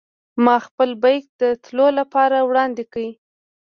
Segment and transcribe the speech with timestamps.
[0.45, 3.05] ما خپل بېک د تللو لپاره وړاندې کړ.